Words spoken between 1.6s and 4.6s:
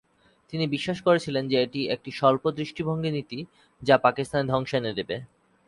এটি একটি "স্বল্প দৃষ্টিভঙ্গি নীতি" যা পাকিস্তানের